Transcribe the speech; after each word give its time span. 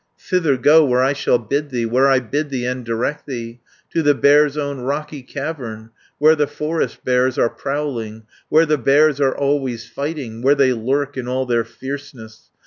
Thither 0.17 0.57
go, 0.57 0.83
where 0.83 1.03
I 1.03 1.13
shall 1.13 1.37
bid 1.37 1.69
thee, 1.69 1.85
Where 1.85 2.07
I 2.07 2.17
bid 2.19 2.49
thee, 2.49 2.65
and 2.65 2.83
direct 2.83 3.27
thee, 3.27 3.59
To 3.93 4.01
the 4.01 4.15
Bear's 4.15 4.57
own 4.57 4.79
rocky 4.79 5.21
cavern, 5.21 5.91
Where 6.17 6.33
the 6.35 6.47
forest 6.47 7.05
bears 7.05 7.37
are 7.37 7.51
prowling, 7.51 8.23
Where 8.49 8.65
the 8.65 8.79
bears 8.79 9.21
are 9.21 9.37
always 9.37 9.87
fighting, 9.87 10.41
Where 10.41 10.55
they 10.55 10.73
lurk 10.73 11.17
in 11.17 11.27
all 11.27 11.45
their 11.45 11.63
fierceness. 11.65 12.49